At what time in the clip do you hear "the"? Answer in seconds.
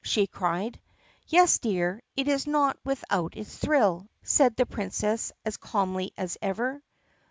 4.55-4.65